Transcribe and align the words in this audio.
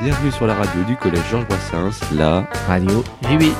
Bienvenue 0.00 0.32
sur 0.32 0.46
la 0.46 0.54
radio 0.54 0.84
du 0.84 0.96
collège 0.96 1.28
Georges 1.30 1.46
Brassens, 1.46 2.14
la 2.16 2.48
Radio 2.66 3.04
JB. 3.24 3.52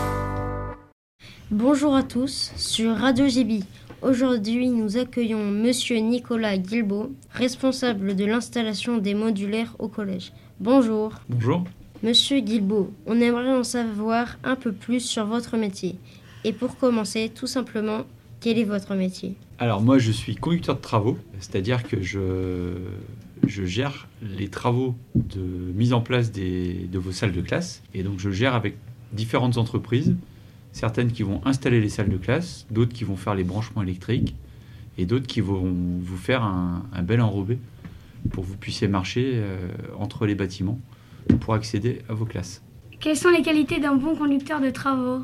Bonjour 1.51 1.95
à 1.95 2.03
tous 2.03 2.53
sur 2.57 2.97
Radio 2.97 3.29
JB. 3.29 3.65
Aujourd'hui, 4.01 4.71
nous 4.71 4.97
accueillons 4.97 5.45
Monsieur 5.45 5.99
Nicolas 5.99 6.57
Guilbeault, 6.57 7.13
responsable 7.33 8.17
de 8.17 8.25
l'installation 8.25 8.97
des 8.97 9.13
modulaires 9.13 9.77
au 9.79 9.89
collège. 9.89 10.33
Bonjour. 10.59 11.13
Bonjour. 11.29 11.65
Monsieur 12.03 12.41
Guilbeault, 12.41 12.91
on 13.05 13.21
aimerait 13.21 13.53
en 13.53 13.65
savoir 13.65 14.39
un 14.43 14.57
peu 14.57 14.73
plus 14.73 15.01
sur 15.01 15.27
votre 15.27 15.59
métier. 15.59 15.97
Et 16.45 16.55
pour 16.55 16.79
commencer, 16.79 17.31
tout 17.35 17.47
simplement, 17.47 18.07
quel 18.41 18.59
est 18.59 18.65
votre 18.65 18.95
métier? 18.95 19.35
Alors 19.59 19.83
moi 19.83 19.99
je 19.99 20.13
suis 20.13 20.35
conducteur 20.35 20.77
de 20.77 20.81
travaux, 20.81 21.19
c'est-à-dire 21.41 21.83
que 21.83 22.01
je, 22.01 22.71
je 23.51 23.65
gère 23.65 24.09
les 24.23 24.49
travaux 24.49 24.95
de 25.15 25.41
mise 25.75 25.93
en 25.93 26.01
place 26.01 26.33
des- 26.33 26.87
de 26.91 26.99
vos 26.99 27.13
salles 27.13 27.33
de 27.33 27.41
classe. 27.41 27.83
Et 27.95 28.03
donc 28.03 28.19
je 28.19 28.31
gère 28.31 28.55
avec 28.55 28.77
différentes 29.13 29.57
entreprises, 29.59 30.15
certaines 30.73 31.11
qui 31.13 31.23
vont 31.23 31.41
installer 31.45 31.81
les 31.81 31.89
salles 31.89 32.09
de 32.11 32.17
classe, 32.17 32.67
d'autres 32.71 32.93
qui 32.93 33.05
vont 33.05 33.17
faire 33.17 33.35
les 33.35 33.45
branchements 33.45 33.83
électriques, 33.83 34.35
et 34.99 35.07
d'autres 35.07 35.27
qui 35.27 35.41
vont 35.41 35.75
vous 36.01 36.17
faire 36.17 36.43
un, 36.43 36.85
un 36.93 37.03
bel 37.03 37.21
enrobé 37.21 37.59
pour 38.31 38.45
que 38.45 38.49
vous 38.51 38.57
puissiez 38.57 38.87
marcher 38.89 39.33
euh, 39.35 39.69
entre 39.99 40.27
les 40.27 40.35
bâtiments 40.35 40.79
pour 41.41 41.55
accéder 41.55 42.03
à 42.09 42.15
vos 42.15 42.25
classes. 42.27 42.63
Quelles 42.99 43.17
sont 43.17 43.31
les 43.31 43.43
qualités 43.43 43.81
d'un 43.81 43.95
bon 43.97 44.15
conducteur 44.15 44.61
de 44.61 44.71
travaux? 44.71 45.23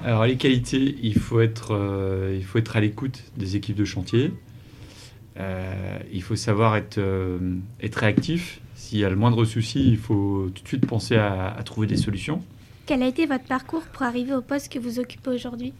Alors 0.00 0.26
les 0.26 0.36
qualités, 0.36 0.96
il 1.02 1.14
faut 1.16 1.40
être, 1.40 1.68
euh, 1.76 2.34
il 2.36 2.44
faut 2.44 2.58
être 2.58 2.76
à 2.76 2.80
l'écoute 2.80 3.22
des 3.36 3.54
équipes 3.54 3.76
de 3.76 3.84
chantier. 3.84 4.32
Euh, 5.38 5.98
il 6.12 6.22
faut 6.22 6.36
savoir 6.36 6.76
être, 6.76 6.98
euh, 6.98 7.56
être 7.80 7.96
réactif. 7.96 8.60
S'il 8.74 8.98
y 8.98 9.04
a 9.04 9.10
le 9.10 9.16
moindre 9.16 9.44
souci, 9.44 9.88
il 9.88 9.96
faut 9.96 10.50
tout 10.54 10.62
de 10.62 10.68
suite 10.68 10.86
penser 10.86 11.16
à, 11.16 11.48
à 11.48 11.62
trouver 11.62 11.86
des 11.86 11.96
solutions. 11.96 12.42
Quel 12.84 13.02
a 13.02 13.06
été 13.06 13.26
votre 13.26 13.44
parcours 13.44 13.82
pour 13.92 14.02
arriver 14.02 14.34
au 14.34 14.42
poste 14.42 14.70
que 14.72 14.78
vous 14.78 14.98
occupez 14.98 15.30
aujourd'hui? 15.30 15.72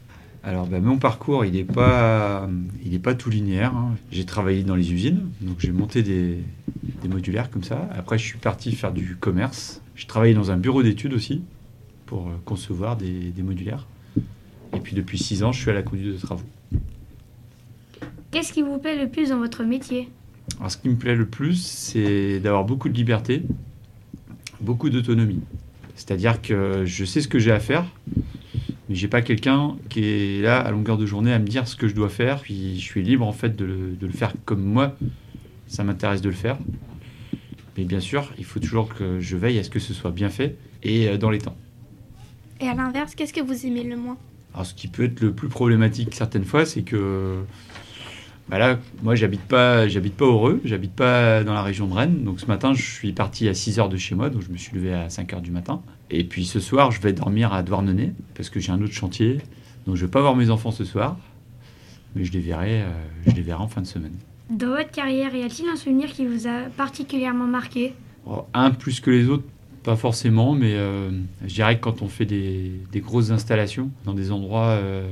Alors 0.44 0.66
ben, 0.66 0.82
mon 0.82 0.98
parcours, 0.98 1.44
il 1.44 1.52
n'est 1.52 1.64
pas, 1.64 2.48
il 2.84 2.94
est 2.94 2.98
pas 2.98 3.14
tout 3.14 3.30
linéaire. 3.30 3.76
hein. 3.76 3.94
J'ai 4.10 4.24
travaillé 4.24 4.62
dans 4.64 4.74
les 4.74 4.92
usines, 4.92 5.28
donc 5.40 5.56
j'ai 5.60 5.70
monté 5.70 6.02
des, 6.02 6.38
des 7.02 7.08
modulaires 7.08 7.50
comme 7.50 7.62
ça. 7.62 7.88
Après, 7.94 8.18
je 8.18 8.24
suis 8.24 8.38
parti 8.38 8.72
faire 8.72 8.92
du 8.92 9.16
commerce. 9.16 9.82
J'ai 9.94 10.06
travaillé 10.06 10.34
dans 10.34 10.50
un 10.50 10.56
bureau 10.56 10.82
d'études 10.82 11.12
aussi 11.12 11.42
pour 12.06 12.28
euh, 12.28 12.32
concevoir 12.44 12.96
des, 12.96 13.30
des 13.30 13.42
modulaires. 13.42 13.86
Et 14.74 14.80
puis 14.80 14.96
depuis 14.96 15.18
six 15.18 15.42
ans, 15.42 15.52
je 15.52 15.60
suis 15.60 15.70
à 15.70 15.74
la 15.74 15.82
conduite 15.82 16.14
de 16.14 16.18
travaux. 16.18 16.42
Qu'est-ce 18.32 18.54
qui 18.54 18.62
vous 18.62 18.78
plaît 18.78 18.96
le 18.96 19.10
plus 19.10 19.28
dans 19.28 19.36
votre 19.36 19.62
métier? 19.62 20.08
Alors, 20.58 20.70
ce 20.70 20.78
qui 20.78 20.88
me 20.88 20.96
plaît 20.96 21.14
le 21.14 21.26
plus, 21.26 21.62
c'est 21.62 22.40
d'avoir 22.40 22.64
beaucoup 22.64 22.88
de 22.88 22.94
liberté, 22.94 23.42
beaucoup 24.62 24.88
d'autonomie. 24.88 25.40
C'est-à-dire 25.96 26.40
que 26.40 26.84
je 26.86 27.04
sais 27.04 27.20
ce 27.20 27.28
que 27.28 27.38
j'ai 27.38 27.52
à 27.52 27.60
faire, 27.60 27.84
mais 28.88 28.94
j'ai 28.94 29.06
pas 29.06 29.20
quelqu'un 29.20 29.76
qui 29.90 30.04
est 30.04 30.40
là 30.40 30.58
à 30.58 30.70
longueur 30.70 30.96
de 30.96 31.04
journée 31.04 31.30
à 31.30 31.38
me 31.38 31.46
dire 31.46 31.68
ce 31.68 31.76
que 31.76 31.88
je 31.88 31.94
dois 31.94 32.08
faire. 32.08 32.40
Puis 32.40 32.80
je 32.80 32.82
suis 32.82 33.02
libre 33.02 33.26
en 33.26 33.32
fait 33.32 33.54
de 33.54 33.66
le, 33.66 33.96
de 34.00 34.06
le 34.06 34.12
faire 34.12 34.32
comme 34.46 34.62
moi, 34.62 34.96
ça 35.66 35.84
m'intéresse 35.84 36.22
de 36.22 36.30
le 36.30 36.34
faire. 36.34 36.56
Mais 37.76 37.84
bien 37.84 38.00
sûr, 38.00 38.32
il 38.38 38.46
faut 38.46 38.60
toujours 38.60 38.94
que 38.94 39.20
je 39.20 39.36
veille 39.36 39.58
à 39.58 39.62
ce 39.62 39.68
que 39.68 39.78
ce 39.78 39.92
soit 39.92 40.10
bien 40.10 40.30
fait 40.30 40.56
et 40.82 41.06
euh, 41.06 41.18
dans 41.18 41.28
les 41.28 41.38
temps. 41.38 41.56
Et 42.60 42.66
à 42.66 42.74
l'inverse, 42.74 43.14
qu'est-ce 43.14 43.34
que 43.34 43.42
vous 43.42 43.66
aimez 43.66 43.84
le 43.84 43.96
moins? 43.96 44.16
Alors, 44.54 44.64
ce 44.64 44.72
qui 44.72 44.88
peut 44.88 45.04
être 45.04 45.20
le 45.20 45.32
plus 45.32 45.48
problématique 45.48 46.14
certaines 46.14 46.44
fois, 46.44 46.64
c'est 46.64 46.82
que 46.82 47.42
bah 48.48 48.58
là, 48.58 48.78
moi, 49.02 49.14
j'habite 49.14 49.42
pas, 49.42 49.88
j'habite 49.88 50.14
pas 50.16 50.24
heureux, 50.26 50.60
j'habite 50.64 50.92
pas 50.92 51.42
dans 51.44 51.54
la 51.54 51.62
région 51.62 51.86
de 51.86 51.94
Rennes. 51.94 52.22
Donc, 52.24 52.40
ce 52.40 52.46
matin, 52.46 52.74
je 52.74 52.82
suis 52.82 53.12
parti 53.12 53.48
à 53.48 53.54
6 53.54 53.78
heures 53.78 53.88
de 53.88 53.96
chez 53.96 54.14
moi, 54.14 54.28
donc 54.30 54.42
je 54.42 54.50
me 54.50 54.56
suis 54.58 54.74
levé 54.76 54.92
à 54.92 55.08
5 55.08 55.32
heures 55.32 55.40
du 55.40 55.50
matin. 55.50 55.80
Et 56.10 56.24
puis, 56.24 56.44
ce 56.44 56.60
soir, 56.60 56.90
je 56.90 57.00
vais 57.00 57.12
dormir 57.12 57.52
à 57.52 57.62
Douarnenez, 57.62 58.12
parce 58.34 58.50
que 58.50 58.60
j'ai 58.60 58.72
un 58.72 58.82
autre 58.82 58.92
chantier. 58.92 59.38
Donc, 59.86 59.96
je 59.96 60.04
vais 60.04 60.10
pas 60.10 60.20
voir 60.20 60.36
mes 60.36 60.50
enfants 60.50 60.70
ce 60.70 60.84
soir, 60.84 61.16
mais 62.14 62.24
je 62.24 62.32
les 62.32 62.40
verrai, 62.40 62.82
euh, 62.82 62.90
je 63.26 63.32
les 63.32 63.42
verrai 63.42 63.62
en 63.62 63.68
fin 63.68 63.80
de 63.80 63.86
semaine. 63.86 64.12
Dans 64.50 64.68
votre 64.68 64.90
carrière, 64.90 65.34
y 65.34 65.42
a-t-il 65.44 65.68
un 65.68 65.76
souvenir 65.76 66.10
qui 66.12 66.26
vous 66.26 66.46
a 66.46 66.64
particulièrement 66.76 67.46
marqué? 67.46 67.94
Alors, 68.26 68.48
un 68.52 68.70
plus 68.70 69.00
que 69.00 69.10
les 69.10 69.28
autres, 69.28 69.44
pas 69.82 69.96
forcément, 69.96 70.54
mais 70.54 70.74
euh, 70.74 71.10
je 71.46 71.54
dirais 71.54 71.76
que 71.76 71.80
quand 71.80 72.02
on 72.02 72.08
fait 72.08 72.26
des, 72.26 72.70
des 72.92 73.00
grosses 73.00 73.30
installations 73.30 73.90
dans 74.04 74.12
des 74.14 74.30
endroits 74.30 74.66
euh, 74.72 75.06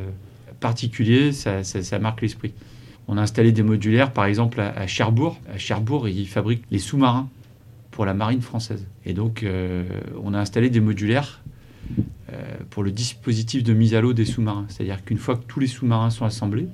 particuliers, 0.61 1.33
ça, 1.33 1.65
ça- 1.65 1.83
ça 1.83 1.99
marque 1.99 2.21
l'esprit. 2.23 2.53
On 3.13 3.17
a 3.17 3.23
installé 3.23 3.51
des 3.51 3.65
modulaires, 3.65 4.13
par 4.13 4.27
exemple, 4.27 4.61
à, 4.61 4.87
Cherbourg. 4.87 5.41
À 5.53 5.59
Cherbourg, 5.59 6.09
ils 6.09 6.29
fabriquent 6.29 6.63
les 6.71 6.79
sous-marins 6.79 7.29
pour 7.91 8.07
la 8.07 8.15
marine 8.15 8.41
française. 8.41 8.87
Et 9.05 9.15
donc, 9.15 9.43
euh, 9.43 9.83
on 10.23 10.33
a 10.33 10.39
installé 10.39 10.71
des 10.71 10.79
modulaires 10.79 11.43
euh, 12.33 12.41
pour 12.71 12.85
le 12.85 12.93
dispositif 12.93 13.65
de 13.65 13.75
mise 13.75 13.97
à 13.97 14.01
l'eau 14.01 14.13
des 14.13 14.25
sous-marins. 14.25 14.65
C'est-à-dire 14.69 15.05
qu'une 15.05 15.19
fois 15.19 15.35
que 15.35 15.43
tous 15.43 15.59
les 15.59 15.67
sous-marins 15.67 16.11
sont 16.11 16.25
assemblés, 16.25 16.69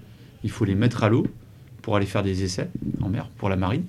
il 0.45 0.51
faut 0.51 0.67
les 0.67 0.75
mettre 0.75 1.05
à 1.05 1.09
l'eau 1.09 1.27
pour 1.81 1.97
aller 1.97 2.05
faire 2.05 2.23
des 2.23 2.43
essais 2.43 2.69
en 3.01 3.09
mer 3.09 3.31
pour 3.39 3.49
la 3.49 3.57
marine. 3.57 3.85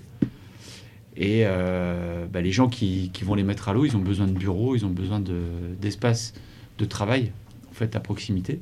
Et 1.18 1.42
euh, 1.44 2.28
bah, 2.32 2.40
les 2.40 2.54
gens 2.54 2.70
qui, 2.70 3.12
vont 3.24 3.36
les 3.36 3.44
mettre 3.44 3.68
à 3.68 3.74
l'eau, 3.74 3.84
ils 3.84 3.98
ont 3.98 4.02
besoin 4.02 4.26
de 4.26 4.32
bureaux, 4.32 4.74
ils 4.74 4.86
ont 4.86 4.90
besoin 4.90 5.20
de- 5.20 5.76
d'espace 5.82 6.34
de, 6.78 6.86
travail 6.86 7.34
fait 7.74 7.94
à 7.98 8.00
proximité. 8.00 8.62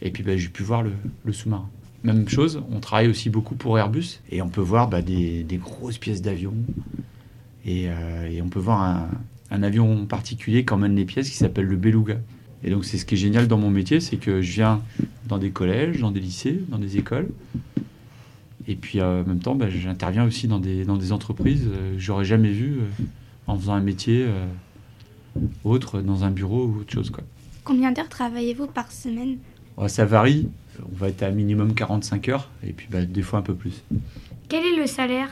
Et 0.00 0.10
puis 0.10 0.22
bah, 0.22 0.38
j'ai 0.38 0.48
pu 0.48 0.62
voir 0.62 0.82
le 0.82 1.32
sous-marin. 1.34 1.68
Même 2.02 2.28
chose, 2.28 2.62
on 2.70 2.80
travaille 2.80 3.08
aussi 3.08 3.28
beaucoup 3.28 3.54
pour 3.54 3.78
Airbus 3.78 4.20
et 4.30 4.40
on 4.40 4.48
peut 4.48 4.62
voir 4.62 4.88
bah, 4.88 5.02
des, 5.02 5.42
des 5.44 5.58
grosses 5.58 5.98
pièces 5.98 6.22
d'avion. 6.22 6.54
Et, 7.66 7.88
euh, 7.88 8.30
et 8.30 8.40
on 8.40 8.48
peut 8.48 8.58
voir 8.58 8.82
un, 8.82 9.08
un 9.50 9.62
avion 9.62 10.06
particulier 10.06 10.64
qui 10.64 10.72
emmène 10.72 10.96
les 10.96 11.04
pièces 11.04 11.28
qui 11.28 11.36
s'appelle 11.36 11.66
le 11.66 11.76
Beluga. 11.76 12.16
Et 12.62 12.70
donc 12.70 12.84
c'est 12.84 12.98
ce 12.98 13.04
qui 13.04 13.14
est 13.14 13.18
génial 13.18 13.48
dans 13.48 13.58
mon 13.58 13.70
métier, 13.70 14.00
c'est 14.00 14.16
que 14.16 14.42
je 14.42 14.52
viens 14.52 14.82
dans 15.28 15.38
des 15.38 15.50
collèges, 15.50 16.00
dans 16.00 16.10
des 16.10 16.20
lycées, 16.20 16.60
dans 16.68 16.78
des 16.78 16.98
écoles. 16.98 17.28
Et 18.68 18.76
puis 18.76 19.00
euh, 19.00 19.22
en 19.22 19.26
même 19.26 19.40
temps, 19.40 19.54
bah, 19.54 19.68
j'interviens 19.68 20.24
aussi 20.24 20.46
dans 20.46 20.58
des, 20.58 20.84
dans 20.84 20.96
des 20.96 21.12
entreprises 21.12 21.66
euh, 21.66 21.94
que 21.94 21.98
j'aurais 21.98 22.24
jamais 22.24 22.50
vues 22.50 22.78
euh, 22.80 23.04
en 23.46 23.58
faisant 23.58 23.74
un 23.74 23.80
métier 23.80 24.24
euh, 24.26 24.46
autre, 25.64 26.00
dans 26.02 26.24
un 26.24 26.30
bureau 26.30 26.66
ou 26.66 26.80
autre 26.80 26.92
chose. 26.92 27.10
Quoi. 27.10 27.24
Combien 27.64 27.92
d'heures 27.92 28.08
travaillez-vous 28.08 28.66
par 28.66 28.92
semaine? 28.92 29.38
Ouais, 29.76 29.88
ça 29.88 30.04
varie, 30.04 30.48
on 30.80 30.96
va 30.96 31.08
être 31.08 31.22
à 31.22 31.30
minimum 31.30 31.74
45 31.74 32.28
heures, 32.28 32.50
et 32.66 32.72
puis 32.72 32.86
bah, 32.90 33.04
des 33.04 33.22
fois 33.22 33.38
un 33.38 33.42
peu 33.42 33.54
plus. 33.54 33.82
Quel 34.48 34.64
est 34.64 34.76
le 34.76 34.86
salaire? 34.86 35.30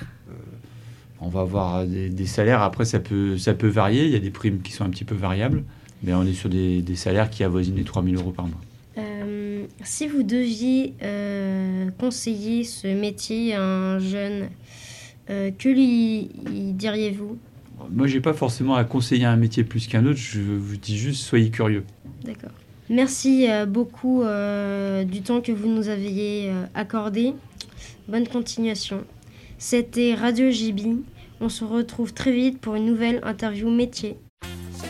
On 1.20 1.28
va 1.28 1.40
avoir 1.40 1.84
des, 1.84 2.10
des 2.10 2.26
salaires, 2.26 2.62
après 2.62 2.84
ça 2.84 3.00
peut, 3.00 3.36
ça 3.38 3.52
peut 3.54 3.66
varier, 3.66 4.04
il 4.04 4.12
y 4.12 4.16
a 4.16 4.20
des 4.20 4.30
primes 4.30 4.60
qui 4.62 4.72
sont 4.72 4.84
un 4.84 4.90
petit 4.90 5.04
peu 5.04 5.16
variables, 5.16 5.64
mais 6.04 6.14
on 6.14 6.22
est 6.22 6.32
sur 6.32 6.48
des, 6.48 6.80
des 6.80 6.94
salaires 6.96 7.28
qui 7.28 7.42
avoisinent 7.42 7.76
les 7.76 7.84
3000 7.84 8.14
euros 8.16 8.30
par 8.30 8.46
mois. 8.46 8.60
Euh, 8.98 9.64
Si 9.82 10.06
vous 10.06 10.22
deviez 10.22 10.94
euh, 11.02 11.90
conseiller 11.98 12.62
ce 12.62 12.86
métier 12.86 13.54
à 13.54 13.62
un 13.62 13.98
jeune, 13.98 14.48
euh, 15.30 15.50
que 15.50 15.68
lui 15.68 16.30
lui 16.46 16.72
diriez-vous? 16.72 17.36
Moi, 17.90 18.06
j'ai 18.06 18.20
pas 18.20 18.32
forcément 18.32 18.74
à 18.76 18.84
conseiller 18.84 19.24
un 19.24 19.36
métier 19.36 19.62
plus 19.64 19.86
qu'un 19.88 20.04
autre, 20.06 20.18
je 20.18 20.40
vous 20.40 20.76
dis 20.76 20.96
juste 20.96 21.22
soyez 21.24 21.50
curieux. 21.50 21.84
D'accord. 22.24 22.50
Merci 22.90 23.50
euh, 23.50 23.66
beaucoup 23.66 24.22
euh, 24.22 25.04
du 25.04 25.20
temps 25.22 25.40
que 25.40 25.52
vous 25.52 25.68
nous 25.68 25.88
aviez 25.88 26.50
euh, 26.50 26.64
accordé. 26.74 27.34
Bonne 28.08 28.26
continuation. 28.26 29.04
C'était 29.58 30.14
Radio 30.14 30.50
JB. 30.50 31.02
On 31.40 31.48
se 31.48 31.64
retrouve 31.64 32.14
très 32.14 32.32
vite 32.32 32.60
pour 32.60 32.74
une 32.74 32.86
nouvelle 32.86 33.20
interview 33.24 33.70
métier. 33.70 34.16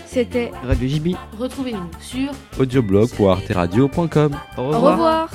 C'était 0.06 0.50
Radio 0.62 0.88
JB. 0.88 1.09
Retrouvez-nous 1.38 1.91
sur 2.00 2.31
audioblog.arteradio.com. 2.59 4.36
Au 4.56 4.60
Au 4.60 4.66
revoir. 4.69 4.92
revoir. 4.92 5.30